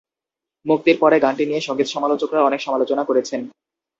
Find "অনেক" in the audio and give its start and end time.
2.43-2.59